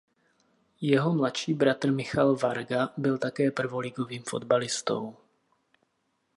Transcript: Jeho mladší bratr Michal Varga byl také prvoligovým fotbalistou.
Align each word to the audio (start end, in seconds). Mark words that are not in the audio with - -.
Jeho 0.81 1.13
mladší 1.15 1.53
bratr 1.53 1.91
Michal 1.91 2.35
Varga 2.35 2.93
byl 2.97 3.17
také 3.17 3.51
prvoligovým 3.51 4.23
fotbalistou. 4.23 5.17